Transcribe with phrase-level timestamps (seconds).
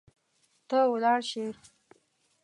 [0.69, 1.45] ته ولاړ شي